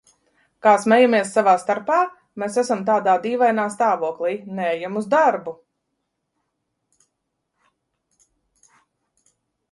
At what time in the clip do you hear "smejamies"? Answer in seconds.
0.83-1.27